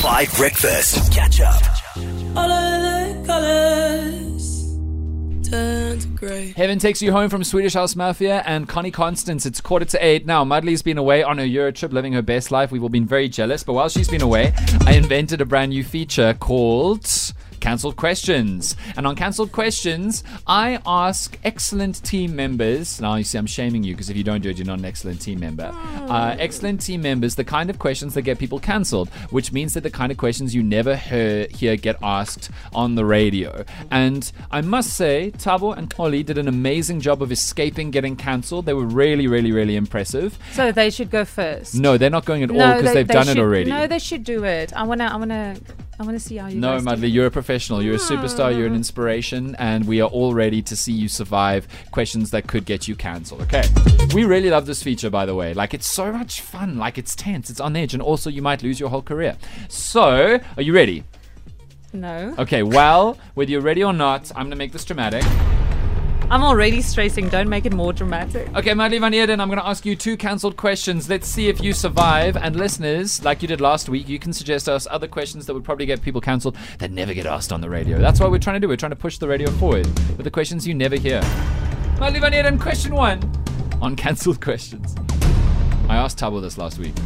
Five 0.00 0.34
Breakfast. 0.34 1.12
Catch 1.12 1.42
up. 1.42 1.62
All 2.34 2.50
of 2.50 2.82
the 2.82 3.22
colors 3.26 4.78
turn 5.46 5.98
to 5.98 6.08
grey. 6.08 6.54
Heaven 6.56 6.78
takes 6.78 7.02
you 7.02 7.12
home 7.12 7.28
from 7.28 7.44
Swedish 7.44 7.74
House 7.74 7.94
Mafia 7.94 8.42
and 8.46 8.66
Connie 8.66 8.90
Constance. 8.90 9.44
It's 9.44 9.60
quarter 9.60 9.84
to 9.84 10.02
eight 10.02 10.24
now. 10.24 10.42
Mudley's 10.42 10.80
been 10.80 10.96
away 10.96 11.22
on 11.22 11.38
a 11.38 11.44
Euro 11.44 11.70
trip, 11.70 11.92
living 11.92 12.14
her 12.14 12.22
best 12.22 12.50
life. 12.50 12.72
We've 12.72 12.82
all 12.82 12.88
been 12.88 13.04
very 13.04 13.28
jealous. 13.28 13.62
But 13.62 13.74
while 13.74 13.90
she's 13.90 14.08
been 14.08 14.22
away, 14.22 14.54
I 14.86 14.94
invented 14.94 15.42
a 15.42 15.44
brand 15.44 15.68
new 15.68 15.84
feature 15.84 16.32
called 16.32 17.04
Cancelled 17.60 17.96
Questions. 17.96 18.76
And 18.96 19.06
on 19.06 19.14
Cancelled 19.16 19.52
Questions, 19.52 20.24
I 20.46 20.80
ask 20.86 21.38
excellent 21.44 22.02
team 22.04 22.34
members. 22.34 23.00
Now, 23.00 23.14
you 23.16 23.24
see, 23.24 23.38
I'm 23.38 23.46
shaming 23.46 23.84
you 23.84 23.94
because 23.94 24.10
if 24.10 24.16
you 24.16 24.24
don't 24.24 24.40
do 24.40 24.50
it, 24.50 24.58
you're 24.58 24.66
not 24.66 24.78
an 24.78 24.84
excellent 24.84 25.20
team 25.20 25.40
member. 25.40 25.70
Uh, 25.74 26.36
excellent 26.38 26.80
team 26.80 27.02
members, 27.02 27.34
the 27.36 27.44
kind 27.44 27.70
of 27.70 27.78
questions 27.78 28.14
that 28.14 28.22
get 28.22 28.38
people 28.38 28.58
cancelled, 28.58 29.08
which 29.30 29.52
means 29.52 29.74
that 29.74 29.82
the 29.82 29.90
kind 29.90 30.10
of 30.10 30.18
questions 30.18 30.54
you 30.54 30.62
never 30.62 30.96
hear, 30.96 31.46
hear 31.50 31.76
get 31.76 31.96
asked 32.02 32.50
on 32.74 32.94
the 32.94 33.04
radio. 33.04 33.64
And 33.90 34.30
I 34.50 34.60
must 34.62 34.94
say, 34.94 35.32
Thabo 35.36 35.76
and 35.76 35.92
Holly 35.92 36.22
did 36.22 36.38
an 36.38 36.48
amazing 36.48 37.00
job 37.00 37.22
of 37.22 37.30
escaping 37.30 37.90
getting 37.90 38.16
cancelled. 38.16 38.66
They 38.66 38.74
were 38.74 38.84
really, 38.86 39.26
really, 39.26 39.52
really 39.52 39.76
impressive. 39.76 40.38
So 40.52 40.72
they 40.72 40.90
should 40.90 41.10
go 41.10 41.24
first. 41.24 41.74
No, 41.74 41.96
they're 41.98 42.10
not 42.10 42.24
going 42.24 42.42
at 42.42 42.50
all 42.50 42.56
because 42.56 42.82
they- 42.84 42.94
they've 42.94 43.08
they 43.08 43.14
done 43.14 43.26
should- 43.26 43.36
it 43.38 43.40
already. 43.40 43.70
No, 43.70 43.86
they 43.86 43.98
should 43.98 44.24
do 44.24 44.44
it. 44.44 44.72
I 44.74 44.82
wanna, 44.84 45.04
I 45.04 45.16
wanna, 45.16 45.56
I 46.00 46.02
wanna 46.02 46.18
see 46.18 46.38
how 46.38 46.46
you. 46.46 46.58
No, 46.58 46.72
guys 46.72 46.82
do 46.82 46.88
Mudley, 46.88 47.08
it. 47.08 47.12
you're 47.12 47.26
a 47.26 47.30
professional. 47.30 47.82
You're 47.82 47.96
a 47.96 47.98
superstar. 47.98 48.56
You're 48.56 48.66
an 48.66 48.72
ah. 48.72 48.76
inspiration, 48.76 49.54
and 49.56 49.86
we 49.86 50.00
are 50.00 50.08
all 50.08 50.32
ready 50.32 50.62
to 50.62 50.74
see 50.74 50.94
you 50.94 51.08
survive 51.08 51.68
questions 51.90 52.30
that 52.30 52.46
could 52.46 52.64
get 52.64 52.88
you 52.88 52.96
cancelled. 52.96 53.42
Okay. 53.42 53.64
We 54.14 54.24
really 54.24 54.48
love 54.48 54.64
this 54.64 54.82
feature, 54.82 55.10
by 55.10 55.26
the 55.26 55.34
way. 55.34 55.52
Like, 55.52 55.74
it's 55.74 55.86
so 55.86 56.10
much 56.10 56.40
fun. 56.40 56.78
Like, 56.78 56.96
it's 56.96 57.14
tense. 57.14 57.50
It's 57.50 57.60
on 57.60 57.76
edge, 57.76 57.92
and 57.92 58.02
also 58.02 58.30
you 58.30 58.40
might 58.40 58.62
lose 58.62 58.80
your 58.80 58.88
whole 58.88 59.02
career. 59.02 59.36
So, 59.68 60.40
are 60.56 60.62
you 60.62 60.74
ready? 60.74 61.04
No, 61.92 62.34
Okay. 62.38 62.62
Well, 62.62 63.18
whether 63.34 63.50
you're 63.50 63.60
ready 63.60 63.84
or 63.84 63.92
not, 63.92 64.32
I'm 64.34 64.46
gonna 64.46 64.56
make 64.56 64.72
this 64.72 64.86
dramatic. 64.86 65.24
I'm 66.28 66.42
already 66.42 66.80
stressing. 66.82 67.28
Don't 67.28 67.48
make 67.48 67.66
it 67.66 67.72
more 67.72 67.92
dramatic. 67.92 68.54
Okay, 68.54 68.74
Madly 68.74 68.98
Van 68.98 69.12
Eerden, 69.12 69.40
I'm 69.40 69.48
going 69.48 69.58
to 69.58 69.66
ask 69.66 69.84
you 69.84 69.96
two 69.96 70.16
cancelled 70.16 70.56
questions. 70.56 71.08
Let's 71.08 71.26
see 71.26 71.48
if 71.48 71.60
you 71.60 71.72
survive. 71.72 72.36
And 72.36 72.54
listeners, 72.56 73.24
like 73.24 73.42
you 73.42 73.48
did 73.48 73.60
last 73.60 73.88
week, 73.88 74.08
you 74.08 74.18
can 74.18 74.32
suggest 74.32 74.68
us 74.68 74.86
other 74.90 75.08
questions 75.08 75.46
that 75.46 75.54
would 75.54 75.64
probably 75.64 75.86
get 75.86 76.02
people 76.02 76.20
cancelled 76.20 76.56
that 76.78 76.90
never 76.90 77.14
get 77.14 77.26
asked 77.26 77.52
on 77.52 77.60
the 77.60 77.70
radio. 77.70 77.98
That's 77.98 78.20
what 78.20 78.30
we're 78.30 78.38
trying 78.38 78.54
to 78.54 78.60
do. 78.60 78.68
We're 78.68 78.76
trying 78.76 78.90
to 78.90 78.96
push 78.96 79.18
the 79.18 79.28
radio 79.28 79.50
forward 79.52 79.86
with 80.16 80.24
the 80.24 80.30
questions 80.30 80.66
you 80.66 80.74
never 80.74 80.96
hear. 80.96 81.20
Madly 81.98 82.20
Van 82.20 82.32
Eerden, 82.32 82.58
question 82.58 82.94
one 82.94 83.20
on 83.82 83.96
cancelled 83.96 84.40
questions. 84.44 84.94
I 85.88 85.96
asked 85.96 86.18
Thabo 86.18 86.40
this 86.40 86.58
last 86.58 86.78
week. 86.78 86.96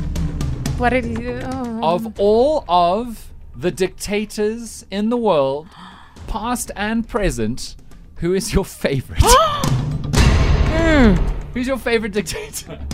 What 0.77 0.91
did 0.91 1.07
you? 1.07 1.41
Oh. 1.43 1.95
Of 1.95 2.21
all 2.21 2.65
of 2.69 3.33
the 3.57 3.71
dictators 3.71 4.85
in 4.91 5.09
the 5.09 5.17
world, 5.17 5.69
past 6.27 6.71
and 6.77 7.09
present, 7.09 7.77
who 8.17 8.35
is 8.35 8.53
your 8.55 8.65
favorite? 8.65 9.23
Who's 11.55 11.67
your 11.69 11.79
favorite 11.79 12.13
dictator? 12.13 12.79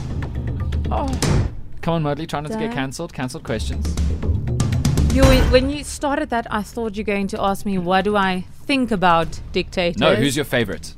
Come 1.82 1.94
on, 1.94 2.02
Mudley, 2.02 2.26
try 2.28 2.40
not 2.40 2.50
to 2.52 2.58
get 2.58 2.72
cancelled. 2.72 3.12
Cancelled 3.12 3.44
questions. 3.44 3.86
You, 5.14 5.24
when 5.50 5.70
you 5.70 5.82
started 5.82 6.30
that, 6.30 6.46
I 6.50 6.62
thought 6.62 6.96
you're 6.96 7.04
going 7.04 7.26
to 7.28 7.40
ask 7.40 7.64
me 7.64 7.78
what 7.78 8.04
do 8.04 8.16
I 8.16 8.44
think 8.64 8.90
about 8.90 9.40
dictators. 9.52 9.98
No, 9.98 10.14
who's 10.14 10.36
your 10.36 10.44
favorite? 10.44 10.94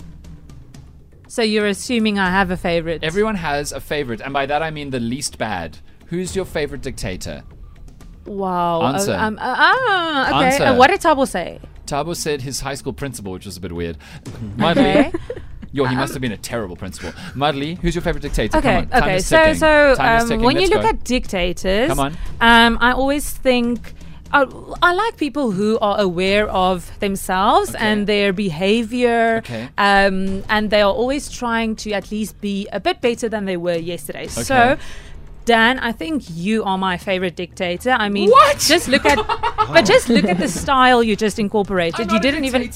So 1.29 1.41
you're 1.41 1.67
assuming 1.67 2.19
I 2.19 2.31
have 2.31 2.51
a 2.51 2.57
favorite. 2.57 3.03
Everyone 3.03 3.37
has 3.37 3.73
a 3.73 3.81
favorite, 3.81 4.21
and 4.21 4.33
by 4.35 4.45
that 4.47 4.63
I 4.63 4.71
mean 4.71 4.91
the 4.91 5.01
least 5.01 5.39
bad. 5.39 5.79
Who's 6.07 6.37
your 6.37 6.45
favorite 6.45 6.83
dictator? 6.83 7.43
Wow. 8.27 8.83
Answer. 8.83 9.15
Um, 9.15 9.39
uh, 9.39 9.41
ah, 9.43 10.27
okay. 10.37 10.47
Answer. 10.47 10.65
Uh, 10.65 10.77
what 10.77 10.91
did 10.91 11.01
Thabo 11.01 11.27
say? 11.27 11.61
Thabo 11.93 12.17
said 12.17 12.41
his 12.43 12.61
high 12.61 12.75
school 12.75 12.93
principal, 12.95 13.33
which 13.33 13.45
was 13.47 13.57
a 13.57 13.61
bit 13.61 13.73
weird. 13.73 13.99
Mudley, 14.57 14.83
Okay. 14.83 15.13
yo, 15.73 15.85
he 15.85 15.95
must 15.95 16.13
have 16.15 16.23
been 16.23 16.33
a 16.33 16.37
terrible 16.39 16.75
principal. 16.77 17.11
Mudley, 17.35 17.75
who's 17.81 17.95
your 17.95 18.03
favorite 18.03 18.23
dictator? 18.23 18.57
Okay, 18.59 18.69
Come 18.69 18.83
on, 18.85 18.89
time 18.89 19.03
okay. 19.03 19.17
is 19.17 19.27
So, 19.27 19.37
ticking. 19.37 19.55
so 19.57 19.95
Time 19.97 20.33
um, 20.33 20.41
when 20.43 20.57
you 20.57 20.63
Let's 20.63 20.73
look 20.73 20.83
go. 20.83 20.89
at 20.89 21.05
dictators, 21.05 21.89
Come 21.89 22.01
on. 22.01 22.13
Um, 22.41 22.79
I 22.81 22.93
always 22.93 23.29
think. 23.31 23.95
I 24.35 24.47
I 24.83 24.95
like 24.95 25.19
people 25.19 25.51
who 25.51 25.79
are 25.81 26.01
aware 26.01 26.49
of 26.49 26.91
themselves 27.01 27.75
Okay. 27.75 27.85
and 27.87 28.07
their 28.07 28.33
behavior, 28.33 29.43
Okay. 29.45 29.69
um, 29.77 30.43
and 30.49 30.71
they 30.71 30.81
are 30.81 30.91
always 31.03 31.29
trying 31.31 31.77
to 31.85 31.93
at 31.93 32.11
least 32.11 32.41
be 32.41 32.67
a 32.73 32.81
bit 32.81 33.03
better 33.03 33.29
than 33.29 33.45
they 33.45 33.59
were 33.59 33.77
yesterday. 33.77 34.25
Okay. 34.25 34.43
So, 34.53 34.79
Dan, 35.45 35.79
I 35.79 35.93
think 35.93 36.25
you 36.31 36.63
are 36.65 36.79
my 36.79 36.97
favorite 36.97 37.35
dictator. 37.37 37.91
I 37.91 38.09
mean, 38.09 38.31
What? 38.31 38.59
Just 38.59 38.89
look 38.89 39.05
at, 39.05 39.17
but 39.73 39.85
just 39.85 40.09
look 40.09 40.25
at 40.25 40.39
the 40.39 40.49
style 40.49 41.03
you 41.03 41.17
just 41.17 41.39
incorporated. 41.39 42.01
I'm 42.01 42.07
you 42.09 42.15
not 42.15 42.25
a 42.25 42.31
didn't 42.31 42.45
even 42.45 42.71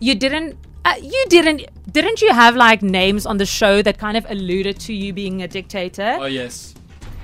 you 0.00 0.14
didn't 0.14 0.56
uh, 0.84 0.94
you 1.02 1.24
didn't 1.28 1.62
didn't 1.90 2.20
you 2.22 2.32
have 2.32 2.54
like 2.56 2.82
names 2.82 3.26
on 3.26 3.36
the 3.38 3.46
show 3.46 3.82
that 3.82 3.98
kind 3.98 4.16
of 4.16 4.24
alluded 4.30 4.78
to 4.80 4.92
you 4.92 5.12
being 5.12 5.42
a 5.42 5.48
dictator 5.48 6.16
Oh 6.20 6.26
yes, 6.26 6.74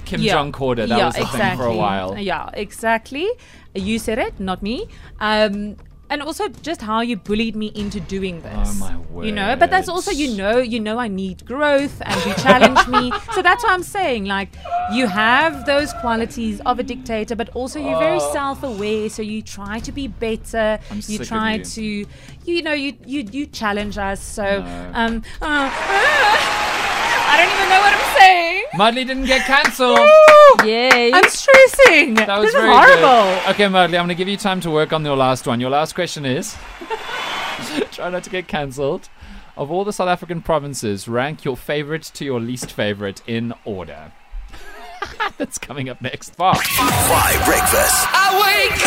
Kim 0.05 0.21
Yeah. 0.21 0.33
Jong 0.35 0.53
Quarter. 0.53 0.87
That 0.87 0.99
yeah, 0.99 1.07
was 1.07 1.15
the 1.15 1.21
exactly. 1.23 1.49
thing 1.49 1.59
for 1.59 1.67
a 1.67 1.77
while. 1.77 2.19
yeah 2.19 2.49
exactly 2.55 3.29
you 3.75 3.99
said 3.99 4.19
it 4.19 4.39
not 4.41 4.63
me 4.63 4.89
um 5.21 5.77
and 6.13 6.21
also 6.29 6.47
just 6.69 6.83
how 6.83 7.01
you 7.01 7.17
bullied 7.29 7.57
me 7.57 7.69
into 7.83 7.99
doing 8.15 8.41
this 8.43 8.69
Oh, 8.73 8.75
my 8.85 9.25
you 9.27 9.33
know 9.33 9.57
but 9.63 9.71
that's 9.71 9.89
also 9.95 10.11
you 10.11 10.29
know 10.37 10.59
you 10.59 10.79
know 10.87 10.99
i 10.99 11.09
need 11.09 11.45
growth 11.47 11.97
and 12.05 12.17
you 12.27 12.35
challenge 12.47 12.83
me 12.89 13.13
so 13.35 13.41
that's 13.47 13.63
what 13.65 13.73
i'm 13.73 13.83
saying 13.83 14.25
like 14.27 14.51
you 14.93 15.07
have 15.07 15.65
those 15.65 15.93
qualities 16.05 16.61
of 16.67 16.79
a 16.79 16.83
dictator 16.83 17.37
but 17.43 17.49
also 17.61 17.79
you're 17.79 17.99
very 17.99 18.19
Oh. 18.21 18.33
self-aware 18.33 19.09
so 19.09 19.23
you 19.23 19.41
try 19.43 19.79
to 19.89 19.93
be 20.01 20.07
better 20.27 20.67
I'm 20.91 20.97
you 20.97 21.03
sick 21.03 21.21
of 21.23 21.29
try 21.29 21.55
you. 21.55 21.65
to 21.77 22.07
you 22.53 22.63
know 22.63 22.73
you 22.85 22.95
you 23.07 23.21
you 23.39 23.47
challenge 23.47 23.97
us 24.11 24.21
so 24.23 24.43
No. 24.61 24.91
um 24.95 25.23
uh, 25.41 25.71
i 27.33 27.35
don't 27.39 27.53
even 27.57 27.69
know 27.73 27.81
what 27.81 27.93
i'm 27.95 28.19
saying 28.21 28.62
Mudley 28.75 29.05
didn't 29.07 29.27
get 29.27 29.47
cancelled. 29.47 29.99
Yay. 30.65 31.13
i'm 31.13 31.29
stressing 31.29 32.15
That 32.15 32.39
was 32.39 32.53
this 32.53 32.55
is 32.55 32.61
very 32.61 32.73
horrible 32.73 33.35
good. 33.41 33.51
Okay, 33.51 33.69
Mudley, 33.69 33.99
I'm 33.99 34.07
going 34.07 34.09
to 34.09 34.15
give 34.15 34.29
you 34.29 34.37
time 34.37 34.61
to 34.61 34.71
work 34.71 34.93
on 34.93 35.05
your 35.05 35.17
last 35.17 35.47
one. 35.47 35.61
Your 35.61 35.71
last 35.71 35.95
question 35.95 36.25
is 36.25 36.57
try 37.91 38.09
not 38.11 38.25
to 38.25 38.31
get 38.31 38.49
cancelled. 38.49 39.09
Of 39.57 39.71
all 39.71 39.85
the 39.85 39.93
South 39.93 40.09
African 40.09 40.41
provinces, 40.41 41.07
rank 41.07 41.45
your 41.45 41.57
favorite 41.57 42.03
to 42.15 42.25
your 42.25 42.41
least 42.41 42.73
favorite 42.73 43.23
in 43.27 43.53
order. 43.65 44.13
That's 45.39 45.59
coming 45.59 45.89
up 45.91 46.01
next. 46.01 46.35
Far. 46.37 46.55
Five 46.55 47.45
Breakfast. 47.45 48.07
Awake! 48.09 48.87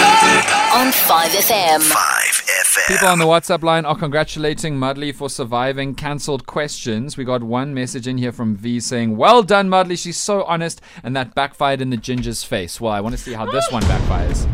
On 0.74 0.92
5FM. 0.92 1.82
Five 1.84 2.35
FM. 2.46 2.88
People 2.88 3.08
on 3.08 3.20
the 3.20 3.26
WhatsApp 3.26 3.64
line 3.64 3.86
are 3.86 3.96
congratulating 3.96 4.78
Mudley 4.78 5.12
for 5.14 5.30
surviving 5.30 5.96
cancelled 5.96 6.46
questions. 6.46 7.18
We 7.18 7.24
got 7.24 7.44
one 7.44 7.74
message 7.74 8.08
in 8.08 8.18
here 8.18 8.32
from 8.32 8.56
V 8.56 8.80
saying, 8.80 9.18
Well 9.18 9.44
done, 9.44 9.70
Mudley. 9.70 9.98
She's 9.98 10.18
so 10.18 10.44
honest. 10.44 10.82
And 11.04 11.16
that 11.16 11.34
backfired 11.34 11.82
in 11.82 11.90
the 11.90 11.98
ginger's 11.98 12.44
face. 12.44 12.80
Well, 12.80 12.94
I 12.94 13.02
want 13.02 13.16
to 13.16 13.22
see 13.22 13.34
how 13.34 13.50
this 13.50 13.72
one 13.72 13.84
backfires. 13.84 14.48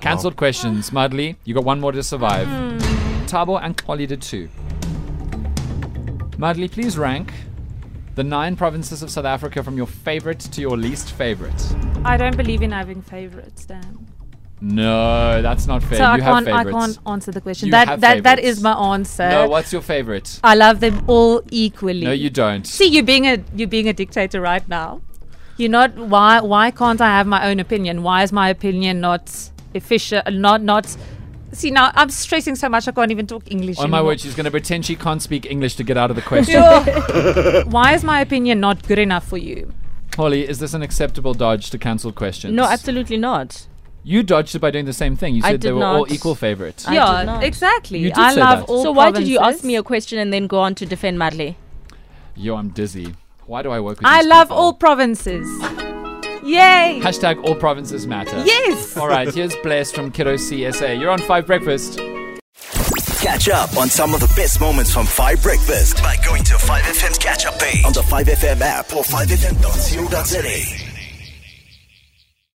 Cancelled 0.00 0.36
questions. 0.36 0.90
Mudley, 0.92 1.36
you 1.44 1.54
got 1.54 1.64
one 1.64 1.80
more 1.80 1.92
to 1.92 2.02
survive. 2.02 2.48
Hmm. 2.48 2.78
Thabo 3.26 3.60
and 3.62 3.80
Holly 3.80 4.06
did 4.06 4.22
two. 4.22 4.48
Mudley, 6.38 6.68
please 6.68 6.98
rank 6.98 7.32
the 8.16 8.24
nine 8.24 8.56
provinces 8.56 9.02
of 9.02 9.10
South 9.10 9.24
Africa 9.24 9.62
from 9.62 9.76
your 9.76 9.86
favorite 9.86 10.40
to 10.40 10.60
your 10.60 10.76
least 10.76 11.12
favorite. 11.12 11.74
I 12.04 12.16
don't 12.16 12.36
believe 12.36 12.62
in 12.62 12.72
having 12.72 13.02
favorites, 13.02 13.64
Dan. 13.66 14.06
No, 14.60 15.42
that's 15.42 15.66
not 15.66 15.82
fair. 15.82 15.98
So 15.98 16.04
I 16.04 16.16
you 16.16 16.22
have 16.22 16.44
can't, 16.44 16.48
I 16.48 16.64
can't 16.64 16.98
answer 17.06 17.30
the 17.30 17.42
question. 17.42 17.66
You 17.66 17.72
that 17.72 17.88
have 17.88 18.00
that 18.00 18.22
that 18.22 18.38
favorites. 18.38 18.58
is 18.58 18.62
my 18.62 18.72
answer. 18.72 19.28
No, 19.28 19.48
what's 19.48 19.72
your 19.72 19.82
favorite? 19.82 20.40
I 20.42 20.54
love 20.54 20.80
them 20.80 21.04
all 21.06 21.42
equally. 21.50 22.04
No, 22.04 22.12
you 22.12 22.30
don't. 22.30 22.66
See, 22.66 22.86
you 22.86 23.02
being 23.02 23.26
a 23.26 23.42
you 23.54 23.66
being 23.66 23.88
a 23.88 23.92
dictator 23.92 24.40
right 24.40 24.66
now. 24.66 25.02
You're 25.58 25.70
not. 25.70 25.94
Why 25.96 26.40
why 26.40 26.70
can't 26.70 27.00
I 27.00 27.08
have 27.08 27.26
my 27.26 27.46
own 27.48 27.60
opinion? 27.60 28.02
Why 28.02 28.22
is 28.22 28.32
my 28.32 28.48
opinion 28.48 29.00
not 29.00 29.50
efficient? 29.74 30.32
Not 30.32 30.62
not. 30.62 30.96
See 31.52 31.70
now, 31.70 31.90
I'm 31.94 32.10
stressing 32.10 32.56
so 32.56 32.68
much 32.68 32.88
I 32.88 32.92
can't 32.92 33.10
even 33.10 33.26
talk 33.26 33.50
English. 33.50 33.78
On 33.78 33.90
my 33.90 34.02
word, 34.02 34.20
she's 34.20 34.34
going 34.34 34.44
to 34.44 34.50
pretend 34.50 34.84
she 34.84 34.96
can't 34.96 35.22
speak 35.22 35.46
English 35.46 35.76
to 35.76 35.84
get 35.84 35.96
out 35.96 36.10
of 36.10 36.16
the 36.16 36.22
question. 36.22 36.60
Why 37.70 37.94
is 37.94 38.04
my 38.04 38.20
opinion 38.20 38.60
not 38.60 38.86
good 38.86 38.98
enough 38.98 39.26
for 39.26 39.38
you? 39.38 39.72
Holly, 40.16 40.46
is 40.46 40.58
this 40.58 40.74
an 40.74 40.82
acceptable 40.82 41.34
dodge 41.34 41.70
to 41.70 41.78
cancel 41.78 42.10
questions? 42.12 42.54
no, 42.54 42.64
absolutely 42.64 43.16
not. 43.16 43.66
You 44.08 44.22
dodged 44.22 44.54
it 44.54 44.60
by 44.60 44.70
doing 44.70 44.84
the 44.84 44.92
same 44.92 45.16
thing. 45.16 45.34
You 45.34 45.42
I 45.44 45.50
said 45.50 45.62
they 45.62 45.68
did 45.70 45.74
were 45.74 45.84
all 45.84 46.12
equal 46.12 46.36
favorites. 46.36 46.86
I 46.86 46.94
yeah, 46.94 47.18
did 47.18 47.26
not. 47.26 47.42
exactly. 47.42 47.98
You 47.98 48.10
did 48.10 48.18
I 48.18 48.34
say 48.34 48.40
love 48.40 48.60
that. 48.60 48.68
all. 48.68 48.84
so 48.84 48.92
why 48.92 49.10
did 49.10 49.26
you 49.26 49.40
ask 49.40 49.64
me 49.64 49.74
a 49.74 49.82
question 49.82 50.20
and 50.20 50.32
then 50.32 50.46
go 50.46 50.60
on 50.60 50.76
to 50.76 50.86
defend 50.86 51.18
Madley? 51.18 51.56
Yo, 52.36 52.54
I'm 52.54 52.68
dizzy. 52.68 53.16
Why 53.46 53.62
do 53.62 53.70
I 53.72 53.80
work 53.80 53.98
with 53.98 54.06
I 54.06 54.20
these 54.22 54.28
love 54.30 54.46
people? 54.46 54.58
all 54.58 54.74
provinces. 54.74 55.48
Yay! 56.44 57.00
Hashtag 57.02 57.42
all 57.44 57.56
provinces 57.56 58.06
matter. 58.06 58.40
Yes. 58.46 58.96
All 58.96 59.08
right, 59.08 59.34
here's 59.34 59.56
Bless 59.56 59.90
from 59.90 60.12
Kiddo 60.12 60.34
CSA. 60.36 61.00
You're 61.00 61.10
on 61.10 61.18
Five 61.18 61.44
Breakfast. 61.48 61.98
Catch 63.20 63.48
up 63.48 63.76
on 63.76 63.88
some 63.88 64.14
of 64.14 64.20
the 64.20 64.32
best 64.36 64.60
moments 64.60 64.92
from 64.94 65.04
5 65.04 65.42
Breakfast 65.42 65.96
by 65.96 66.14
going 66.24 66.44
to 66.44 66.54
5FM's 66.54 67.18
catch 67.18 67.44
up 67.44 67.58
page 67.58 67.84
on 67.84 67.92
the 67.92 68.02
5FM 68.02 68.60
app 68.60 68.94
or 68.94 69.02
5FM.co.za. 69.02 70.85